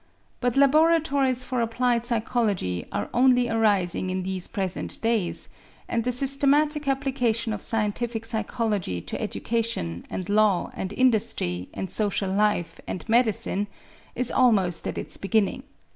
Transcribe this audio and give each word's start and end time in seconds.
But 0.39 0.57
laboratories 0.57 1.43
for 1.43 1.61
applied 1.61 2.07
psychology 2.07 2.87
are 2.91 3.07
only 3.13 3.47
arising 3.47 4.09
in 4.09 4.23
these 4.23 4.47
present 4.47 4.99
days, 4.99 5.47
and 5.87 6.03
the 6.03 6.11
systematic 6.11 6.87
application 6.87 7.53
of 7.53 7.61
scientific 7.61 8.25
psychology 8.25 8.99
to 8.99 9.21
education 9.21 10.07
and 10.09 10.27
law 10.27 10.71
and 10.73 10.91
industry 10.93 11.69
and 11.71 11.87
social 11.87 12.31
life 12.33 12.79
and 12.87 13.07
medicine 13.07 13.67
is 14.15 14.31
almost 14.31 14.87
at 14.87 14.97
its 14.97 15.17
beginning. 15.17 15.61